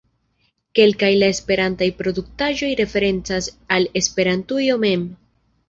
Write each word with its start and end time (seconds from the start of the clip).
Kelkaj 0.79 1.09
el 1.13 1.19
la 1.23 1.29
esperantaj 1.33 1.91
produktaĵoj 1.99 2.71
referencas 2.81 3.53
al 3.79 3.89
Esperantujo 4.03 4.83
mem. 4.89 5.09